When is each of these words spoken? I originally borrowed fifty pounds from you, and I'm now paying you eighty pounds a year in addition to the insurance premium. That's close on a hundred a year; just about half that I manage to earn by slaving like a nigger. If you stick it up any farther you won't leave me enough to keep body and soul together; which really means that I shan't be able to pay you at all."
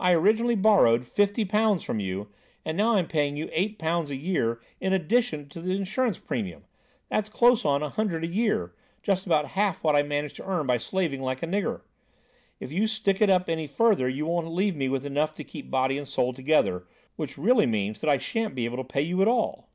I 0.00 0.10
originally 0.12 0.56
borrowed 0.56 1.06
fifty 1.06 1.44
pounds 1.44 1.84
from 1.84 2.00
you, 2.00 2.30
and 2.64 2.82
I'm 2.82 3.04
now 3.04 3.08
paying 3.08 3.36
you 3.36 3.48
eighty 3.52 3.74
pounds 3.74 4.10
a 4.10 4.16
year 4.16 4.60
in 4.80 4.92
addition 4.92 5.48
to 5.50 5.60
the 5.60 5.70
insurance 5.76 6.18
premium. 6.18 6.64
That's 7.08 7.28
close 7.28 7.64
on 7.64 7.80
a 7.80 7.88
hundred 7.88 8.24
a 8.24 8.26
year; 8.26 8.74
just 9.04 9.24
about 9.24 9.46
half 9.54 9.80
that 9.82 9.94
I 9.94 10.02
manage 10.02 10.34
to 10.34 10.44
earn 10.44 10.66
by 10.66 10.78
slaving 10.78 11.22
like 11.22 11.44
a 11.44 11.46
nigger. 11.46 11.82
If 12.58 12.72
you 12.72 12.88
stick 12.88 13.20
it 13.22 13.30
up 13.30 13.48
any 13.48 13.68
farther 13.68 14.08
you 14.08 14.26
won't 14.26 14.52
leave 14.52 14.74
me 14.74 14.86
enough 14.86 15.32
to 15.36 15.44
keep 15.44 15.70
body 15.70 15.96
and 15.96 16.08
soul 16.08 16.32
together; 16.32 16.88
which 17.14 17.38
really 17.38 17.66
means 17.66 18.00
that 18.00 18.10
I 18.10 18.18
shan't 18.18 18.56
be 18.56 18.64
able 18.64 18.78
to 18.78 18.82
pay 18.82 19.02
you 19.02 19.22
at 19.22 19.28
all." 19.28 19.70